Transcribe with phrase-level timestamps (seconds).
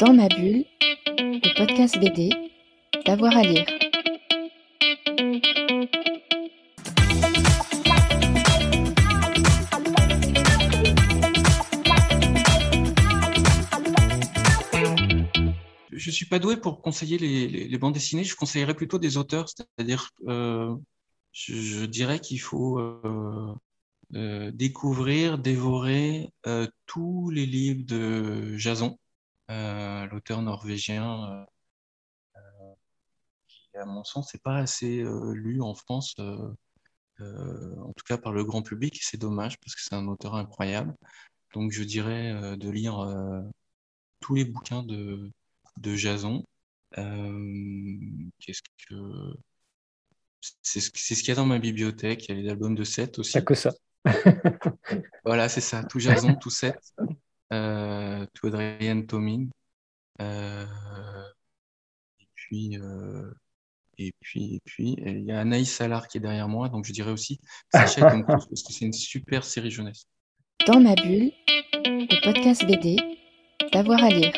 [0.00, 0.64] Dans ma bulle,
[1.18, 2.30] le podcast BD,
[3.04, 3.66] d'avoir à lire.
[15.92, 20.08] Je suis pas doué pour conseiller les, bandes dessinées, je conseillerais plutôt des auteurs, c'est-à-dire
[20.28, 20.74] euh,
[21.32, 23.54] je, dirais qu'il faut euh,
[24.14, 26.30] euh, découvrir, dévorer
[26.86, 28.98] tous les livres de Jason,
[30.06, 31.46] l'auteur norvégien,
[32.36, 32.44] euh,
[33.48, 36.52] qui à mon sens n'est pas assez euh, lu en France, euh,
[37.20, 40.06] euh, en tout cas par le grand public, et c'est dommage parce que c'est un
[40.08, 40.94] auteur incroyable.
[41.54, 43.40] Donc je dirais euh, de lire euh,
[44.20, 45.30] tous les bouquins de,
[45.78, 46.44] de Jason.
[46.98, 47.98] Euh,
[48.40, 49.34] qu'est-ce que
[50.62, 52.28] c'est ce, qu'il y a dans ma bibliothèque.
[52.28, 53.32] Il y a les albums de Seth aussi.
[53.32, 53.72] T'as que ça.
[55.24, 55.84] Voilà, c'est ça.
[55.84, 56.78] Tout Jason, tout Seth,
[57.52, 59.46] euh, tout Adrien Tomin.
[60.20, 60.66] Euh,
[62.20, 63.30] et puis, euh,
[63.98, 66.84] et puis, et puis, et il y a Anaïs Salar qui est derrière moi, donc
[66.84, 67.40] je dirais aussi
[67.72, 70.06] Tom Cruise parce que c'est une super série jeunesse.
[70.66, 71.32] Dans ma bulle,
[71.74, 72.96] le podcast BD,
[73.72, 74.32] d'avoir à lire.